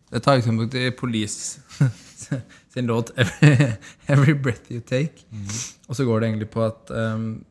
[0.09, 1.61] Det tar utgangspunkt i Police
[2.73, 3.73] sin låt 'Every,
[4.07, 5.25] Every Breath You Take'.
[5.87, 7.45] Og så går det egentlig på at um,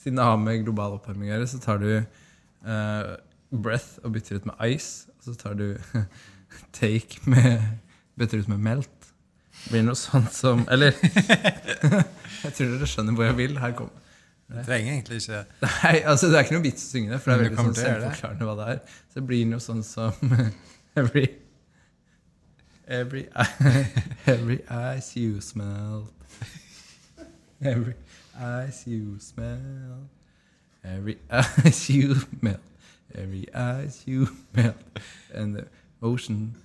[0.00, 3.16] siden det har med global oppvarming å gjøre, så tar du uh,
[3.52, 5.08] 'breath' og bytter ut med 'ice'.
[5.18, 5.76] Og så tar du
[6.76, 7.62] 'take' med
[8.18, 9.12] bytter ut med 'melt'.
[9.64, 10.94] Det blir noe sånt som Eller
[12.44, 13.58] Jeg tror dere skjønner hvor jeg vil.
[13.60, 13.92] Her kommer
[14.50, 15.44] Du trenger egentlig ikke
[15.84, 17.76] Nei, altså det er ikke noe vits å synge det, for det er veldig sånn
[17.78, 18.80] selvforklarende hva det er.
[19.10, 20.34] Så det blir noe sånn som
[21.00, 21.26] Every
[22.90, 23.28] Every
[24.34, 26.08] Every ice you smell.
[27.62, 27.94] Every
[28.34, 30.08] ice you smell.
[30.82, 32.60] Every ice you melt
[33.14, 34.76] Every ice you melt
[35.34, 35.66] And the
[36.02, 36.56] ocean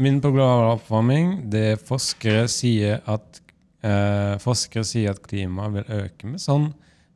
[0.00, 3.40] Min på global oppvarming, det forskere sier at
[3.84, 6.70] eh, Forskere sier at klimaet vil øke med sånn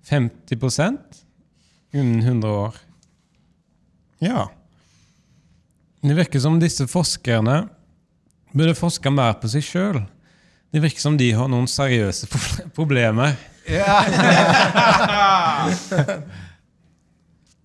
[0.06, 0.98] 50%
[1.96, 2.74] innen 100 år.
[4.22, 4.46] Ja.
[6.02, 7.68] Det virker som disse forskerne
[8.56, 9.98] burde forske mer på seg sjøl.
[10.70, 12.26] Det virker som de har noen seriøse
[12.76, 13.34] problemer
[13.70, 13.98] Ja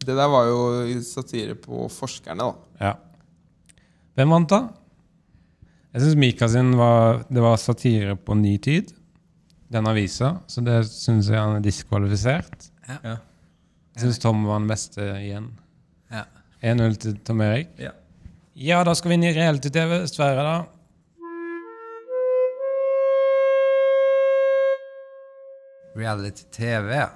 [0.01, 0.57] Det der var jo
[1.05, 2.53] satire på forskerne, da.
[2.81, 2.93] Ja.
[4.17, 4.59] Hvem vant, da?
[5.91, 8.93] Jeg syns Mika sin var, det var satire på ny tid.
[9.71, 10.37] Den avisa.
[10.47, 12.69] Så det syns jeg han er diskvalifisert.
[12.87, 13.17] Ja.
[13.95, 15.49] Jeg syns Tom var den beste igjen.
[16.11, 16.23] Ja.
[16.63, 17.73] 1-0 til Tom Erik.
[17.79, 17.91] Ja.
[18.55, 20.05] Ja, da skal vi inn i reality-TV.
[20.11, 20.59] Sverre, da?
[25.95, 26.93] reality-TV.
[26.95, 27.09] ja.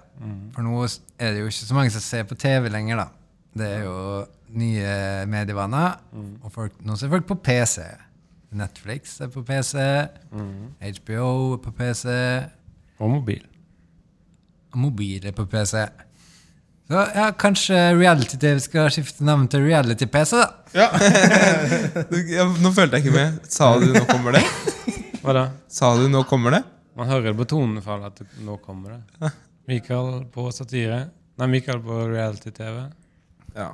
[0.56, 0.82] For nå
[1.20, 3.08] er det jo ikke så mange som ser på TV lenger, da.
[3.56, 4.00] Det er jo
[4.56, 4.96] nye
[5.32, 5.96] medievaner.
[6.44, 7.86] Og folk, nå ser folk på PC.
[8.52, 9.76] Netflix er på PC.
[11.00, 12.06] HBO er på PC.
[13.00, 13.42] Og mobil.
[14.74, 15.86] Og mobil er på PC.
[16.86, 20.50] Så ja, kanskje reality-TV skal skifte navn til reality-PC, da.
[20.76, 20.90] Ja.
[22.38, 23.40] ja, nå følte jeg ikke med.
[23.50, 24.46] Sa du 'nå kommer det'?
[25.24, 25.46] Hva da?
[25.68, 26.64] Sa du 'nå kommer det'?
[26.96, 29.32] Man hører det på tonefallet at det- nå kommer det.
[29.68, 31.10] Mikael på satire.
[31.38, 32.86] Nei, Mikael på reality-TV.
[33.56, 33.72] Ja.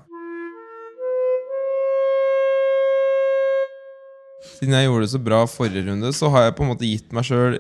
[4.41, 7.13] Siden jeg gjorde det så bra forrige runde, så har jeg på en måte gitt
[7.13, 7.59] meg sjøl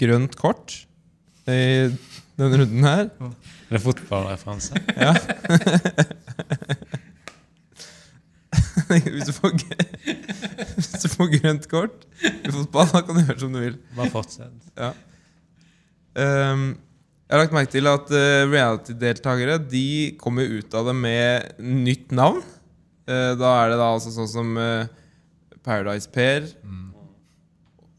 [0.00, 0.80] grønt kort
[1.48, 1.88] i
[2.38, 3.08] denne runden her.
[3.68, 4.80] Det er fotballreferanse.
[4.96, 5.12] Ja.
[8.88, 9.54] hvis, du får,
[10.74, 13.78] hvis du får grønt kort i fotball, da kan du gjøre som du vil.
[13.96, 14.68] Bare fortsett.
[14.78, 14.92] Ja.
[16.18, 16.70] Um,
[17.28, 22.14] jeg har lagt merke til at uh, reality-deltakere De kommer ut av det med nytt
[22.16, 22.40] navn.
[23.08, 24.88] Uh, da er det da altså sånn som eh,
[25.68, 26.48] Paradise Per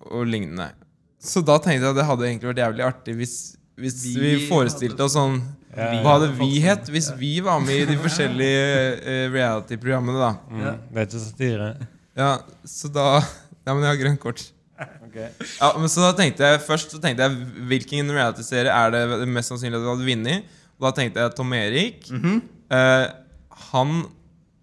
[0.10, 0.72] og lignende.
[1.20, 3.34] Så da tenkte jeg at det hadde egentlig vært jævlig artig hvis,
[3.80, 5.42] hvis vi, Vi forestilte oss sånn
[5.76, 8.70] Hva hadde vi hett hvis vi var med i de forskjellige
[9.04, 10.32] uh, reality-programmene, da?
[10.50, 10.96] Mm.
[11.04, 11.74] Ikke satire.
[12.18, 14.48] Ja, så da Ja, men jeg har grønt kort.
[15.60, 19.52] Ja, men så da tenkte jeg Først så tenkte jeg hvilken reality-serie er det mest
[19.52, 20.48] sannsynlig at du hadde vunnet.
[20.80, 22.08] Da tenkte jeg Tom Erik.
[22.72, 23.06] eh,
[23.70, 23.98] han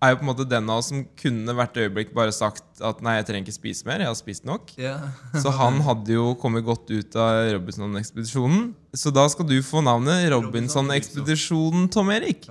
[0.04, 2.98] er jo på en måte den av oss som kunne hvert øyeblikk bare sagt at
[3.04, 4.02] nei, jeg trenger ikke spise mer.
[4.04, 4.74] Jeg har spist nok.
[4.76, 5.06] Yeah.
[5.42, 8.74] Så han hadde jo kommet godt ut av Robinson-ekspedisjonen.
[8.96, 12.44] Så da skal du få navnet Robinson-ekspedisjonen Tom Erik.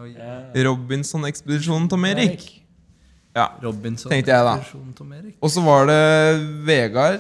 [0.57, 2.47] Robinson-ekspedisjonen Tom Erik.
[3.35, 3.49] Ja.
[3.61, 4.09] Robinson.
[4.13, 4.55] Tenkte jeg da.
[4.97, 5.35] Tom Erik.
[5.43, 6.01] Og så var det
[6.65, 7.19] Vegard.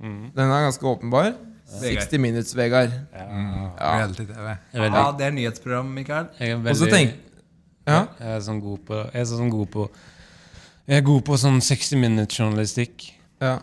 [0.00, 1.34] Den er ganske åpenbar.
[1.80, 2.06] Vegard.
[2.08, 2.92] 60 Minutes, Vegard.
[3.12, 4.32] Reality-TV.
[4.32, 6.28] Jeg er veldig, Ja, det er nyhetsprogram, Mikael.
[6.34, 7.22] Og så tenkte tenk-
[7.86, 8.06] Ja.
[8.18, 9.86] Jeg er sånn god på Jeg er sånn god på
[10.88, 13.12] Jeg er god på sånn 60 minutes journalistikk.
[13.40, 13.58] ja.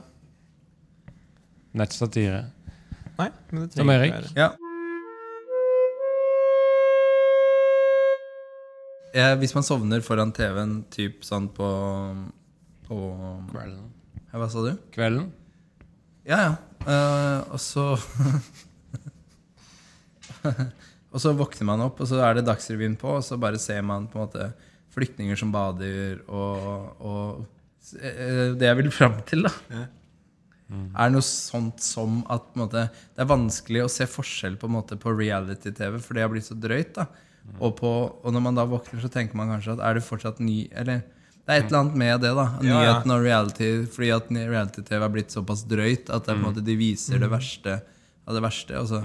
[1.89, 2.51] Satire.
[3.17, 4.11] Nei, men det trenger Erik?
[4.13, 4.33] ikke være.
[4.37, 4.49] Ja.
[9.13, 11.67] Eh, hvis man sovner foran TV-en typ sånn på,
[12.87, 12.99] på
[13.51, 13.89] Kvelden.
[14.31, 14.71] ja, Hva sa du?
[14.93, 15.31] Kvelden?
[16.29, 16.53] Ja, ja.
[16.85, 17.97] Eh, og så
[21.13, 23.83] Og så våkner man opp, og så er det Dagsrevyen på, og så bare ser
[23.85, 24.47] man på en måte
[24.93, 29.53] flyktninger som bader, og, og eh, Det jeg vil fram til, da,
[30.73, 35.99] er noe sånt som at måte, det er vanskelig å se forskjell på, på reality-TV,
[36.01, 36.97] for det har blitt så drøyt.
[36.97, 37.07] da
[37.59, 37.89] og, på,
[38.23, 41.03] og når man da våkner, så tenker man kanskje at er det fortsatt ny Eller
[41.43, 42.45] det er et eller annet med det, da.
[42.63, 42.75] Ja, ja.
[42.79, 46.45] Nyheten og reality Fordi at reality-TV har blitt såpass drøyt at det, er på en
[46.45, 47.81] måte, de viser det verste
[48.23, 48.79] av det verste.
[48.79, 49.01] Og så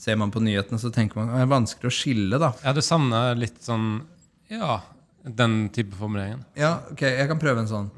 [0.00, 2.52] ser man på nyhetene, så tenker man det er vanskelig å skille, da.
[2.64, 4.00] Ja, du savner litt sånn
[4.50, 4.78] Ja,
[5.24, 6.42] den type formuleringen.
[6.56, 7.90] Ja, ok, jeg kan prøve en sånn.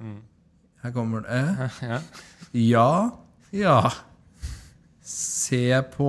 [0.83, 1.43] Her kommer det.
[1.93, 2.01] Ja.
[2.53, 2.89] Ja,
[3.55, 3.77] ja.
[5.03, 6.09] Se på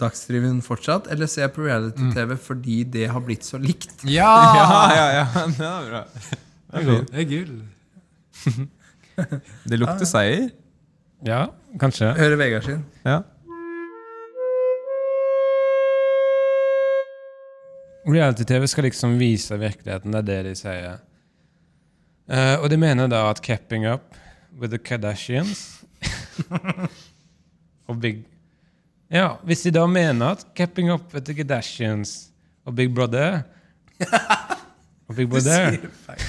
[0.00, 3.92] Dagsrevyen fortsatt, eller se på reality-TV fordi det har blitt så likt?
[4.18, 4.30] Ja!
[4.56, 5.44] Ja, ja, ja.
[5.58, 6.02] Det er bra.
[6.70, 7.04] Det er gull.
[7.10, 8.66] Det er gull.
[9.68, 10.48] Det lukter seier.
[11.26, 11.44] ja,
[11.80, 12.12] kanskje.
[12.16, 12.84] Hører Vegard sin.
[13.04, 13.20] Ja.
[18.06, 20.12] Reality-TV skal liksom vise virkeligheten.
[20.12, 21.00] Det er det de sier.
[22.30, 24.14] Uh, og de mener da at 'Capping Up
[24.60, 25.82] with the Kardashians'
[27.88, 28.24] og Big
[29.10, 32.30] Ja, hvis de da mener at 'Capping Up with the Kardashians'
[32.64, 33.42] og Big Brother
[35.08, 35.70] Og Big Brother
[36.06, 36.22] feil.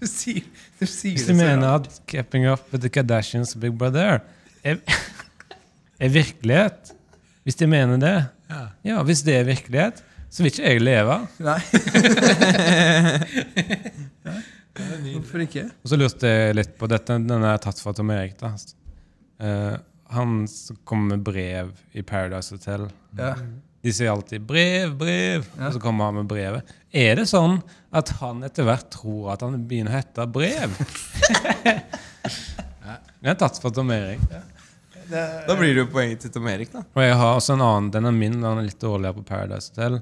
[0.00, 0.44] Du sier,
[0.80, 4.20] du sier Hvis de mener at 'Capping Up with the Kardashians' og Big Brother
[4.64, 4.76] er,
[6.00, 6.94] er virkelighet
[7.42, 8.26] Hvis de mener det
[8.84, 11.16] Ja, hvis det er virkelighet, så vil ikke jeg leve.
[11.42, 11.60] Nei.
[15.18, 15.64] Hvorfor ikke?
[15.82, 17.16] Og så lurte jeg litt på dette.
[17.24, 18.36] Den er tatt fra Tom Erik.
[18.40, 18.52] da.
[19.42, 19.76] Uh,
[20.14, 22.86] han som kommer med brev i Paradise Hotel.
[23.18, 23.34] Ja.
[23.82, 25.66] De sier alltid 'brev, brev', Ja.
[25.68, 26.62] og så kommer han med brevet.
[26.92, 27.60] Er det sånn
[27.94, 30.74] at han etter hvert tror at han begynner å hete brev?
[33.20, 34.20] Den er tatt fra Tom Erik.
[35.08, 36.82] Da blir det jo poenget til Tom Erik, da.
[36.94, 37.90] Og jeg har også en annen.
[37.94, 38.40] Den er min.
[38.42, 40.00] Den er litt dårligere på Paradise Hotel.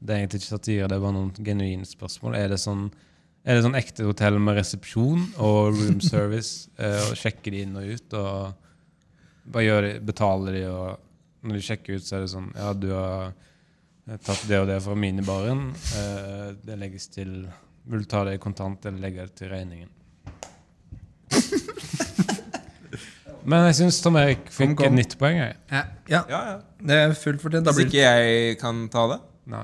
[0.00, 2.36] Det er egentlig ikke satire, det er bare noen genuine spørsmål.
[2.38, 2.88] Er det sånn
[3.46, 6.66] er det sånn ekte hotell med resepsjon og room service?
[6.82, 8.16] eh, og sjekker de inn og ut?
[8.18, 12.48] Og bare gjør de, betaler de, og når de sjekker ut, så er det sånn
[12.56, 15.68] Ja, du har eh, tatt det og det fra minibaren.
[16.00, 17.36] Eh, det legges til
[17.86, 19.94] Vil du ta det i kontant eller legge det til regningen?
[23.46, 24.90] Men jeg syns Tom Erik fikk Kom, kom.
[24.90, 25.38] et nytt poeng.
[25.38, 25.54] Jeg.
[25.70, 26.42] Ja, Ja, ja.
[26.82, 27.70] det er fullt fortjent.
[27.70, 29.20] Hvis ikke jeg kan ta det.
[29.54, 29.62] Nei.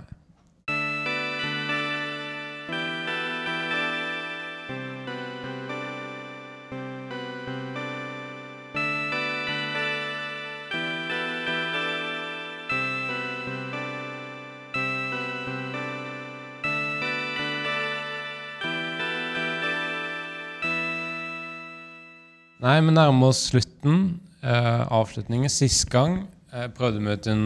[22.63, 24.21] Nei, vi nærmer oss slutten.
[24.43, 25.51] Eh, avslutningen.
[25.51, 26.21] Sist gang
[26.53, 27.45] eh, prøvde vi ut en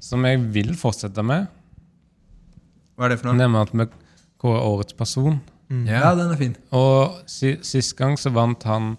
[0.00, 1.48] som jeg vil fortsette med.
[2.96, 3.38] Hva er det for noe?
[3.40, 3.86] Nemlig at vi
[4.40, 5.40] kårer årets person.
[5.84, 6.56] Ja, den er fin.
[6.72, 8.94] Og si, sist gang så vant han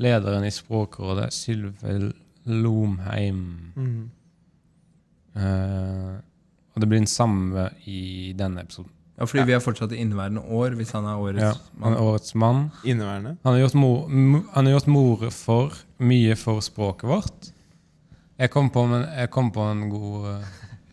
[0.00, 2.12] lederen i Språkrådet, Sylve
[2.48, 3.42] Lomheim.
[5.36, 6.14] Eh,
[6.72, 8.93] og det blir den samme i denne episoden.
[9.18, 11.52] Ja, fordi vi er fortsatt i inneværende år, hvis han er årets Ja,
[11.84, 12.64] han er årets mann.
[12.84, 13.36] Inneværende.
[13.44, 15.72] Han har gjort, mo- mo- han har gjort more for
[16.02, 17.50] mye for språket vårt.
[18.38, 20.48] Jeg kom på, en- jeg kom på en god eh,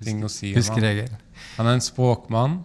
[0.05, 0.51] ting å si.
[0.51, 0.61] om han.
[0.61, 1.09] Huskeregel.
[1.57, 2.59] Han er en språkmann.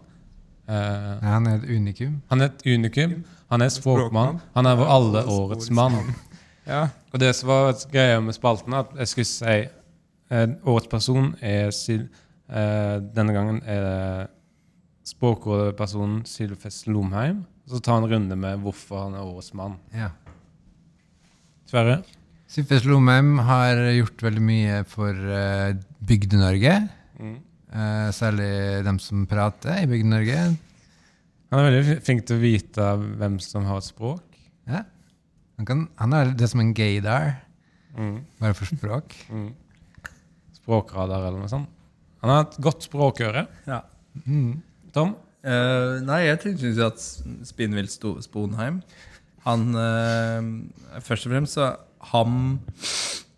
[0.68, 2.20] Uh, Han er et unikum.
[2.28, 3.24] han er et unikum.
[3.50, 4.40] Han er språkmann.
[4.54, 6.14] Han er vår alle årets mann.
[6.66, 6.88] Ja.
[7.14, 9.68] Og det som var greia med spalten, at jeg skulle si
[10.32, 11.70] uh, årets person er.
[12.48, 14.28] Eh, denne gangen er det
[15.06, 17.44] språkrådepersonen Sylfest Lomheim.
[17.66, 19.76] Og så ta en runde med hvorfor han er årets mann.
[19.94, 20.10] Ja.
[21.66, 22.00] Sverre?
[22.50, 25.72] Sylfest Lomheim har gjort veldig mye for uh,
[26.06, 26.76] Bygde-Norge.
[27.18, 27.36] Mm.
[27.72, 28.50] Uh, særlig
[28.86, 30.44] dem som prater i Bygde-Norge.
[31.50, 32.86] Han er veldig flink til å vite
[33.18, 34.22] hvem som har et språk.
[34.66, 34.84] Ja.
[35.58, 37.42] Han, kan, han er det som en gaydar,
[37.96, 38.18] Mm.
[38.36, 39.14] bare for språk.
[39.32, 39.54] Mm.
[40.58, 41.70] Språkradar eller noe sånt.
[42.20, 43.46] Han har et godt språkøre.
[43.64, 43.78] Ja.
[44.26, 44.58] Mm.
[44.96, 45.14] Tom?
[45.46, 47.02] Uh, nei, jeg syns at
[47.46, 48.80] Spinnvill Sponheim
[49.44, 51.68] Han uh, Først og fremst så
[52.12, 52.58] ham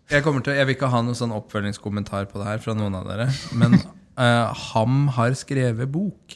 [0.09, 3.05] jeg, til, jeg vil ikke ha noen sånn oppfølgingskommentar på det her fra noen av
[3.05, 6.33] dere, men uh, Ham har skrevet bok.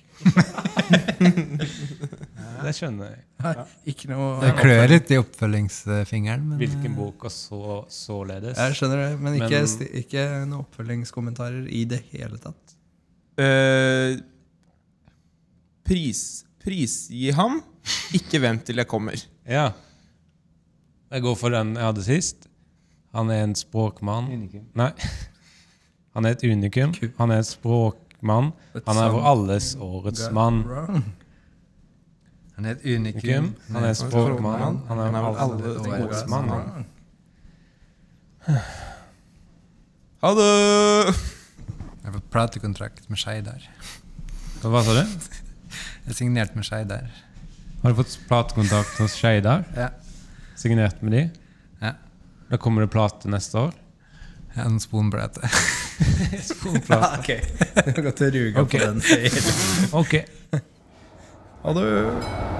[2.63, 3.23] det skjønner jeg.
[3.91, 8.61] Ikke noe Det klør litt i oppfølgingsfingeren, men Hvilken bok og så, således.
[8.61, 12.77] Jeg skjønner det, men ikke, Men- ikke noen oppfølgingskommentarer i det hele tatt.
[13.41, 14.21] Eh,
[15.87, 17.61] pris, prisgi ham.
[18.15, 19.19] Ikke vent til jeg kommer.
[19.47, 19.71] Ja.
[21.13, 22.47] Jeg går for den jeg hadde sist.
[23.13, 24.31] Han er en språkmann.
[24.73, 24.91] Nei.
[26.15, 26.93] Han er et unikum.
[27.19, 28.53] Han er en språkmann.
[28.87, 30.63] Han er vår alles årets mann.
[32.55, 33.51] Han er et unikum.
[33.51, 33.75] Unikum.
[33.75, 34.81] Han er språkmann.
[34.89, 36.87] Han er Han vår alles årets mann.
[40.23, 40.49] Ha det!
[42.03, 43.65] Jeg har fått platekontrakt med Skeidar.
[44.63, 45.42] Hva sa du?
[46.03, 47.05] Jeg er signert med Skeidar.
[47.81, 49.63] Har du fått platekontakt hos Skeidar?
[49.77, 49.87] Ja.
[50.59, 51.21] Signert med de?
[51.79, 51.93] Ja.
[52.49, 53.71] Da kommer det plate neste år?
[54.59, 55.47] En sponplate.
[56.51, 56.99] sponplate.
[56.99, 57.31] Ja, Ok,
[57.85, 58.79] du har gått til ruga okay.
[58.79, 58.99] på den.
[60.03, 60.13] Ok.
[61.63, 62.52] Ha det.